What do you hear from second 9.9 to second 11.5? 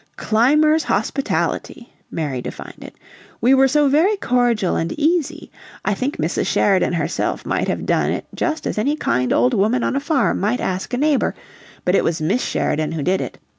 a farm might ask a neighbor,